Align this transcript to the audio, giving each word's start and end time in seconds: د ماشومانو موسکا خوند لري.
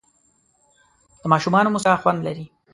د 1.21 1.23
ماشومانو 1.31 1.71
موسکا 1.73 1.95
خوند 2.01 2.19
لري. 2.27 2.45